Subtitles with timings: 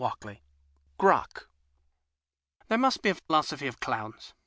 [0.01, 0.41] 72
[0.97, 1.47] CROCK
[2.69, 4.33] There must be a philosophy of clowns.